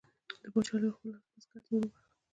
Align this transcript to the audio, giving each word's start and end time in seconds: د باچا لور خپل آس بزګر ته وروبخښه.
د 0.41 0.43
باچا 0.53 0.75
لور 0.81 0.93
خپل 0.95 1.09
آس 1.17 1.23
بزګر 1.31 1.59
ته 1.65 1.69
وروبخښه. 1.73 2.07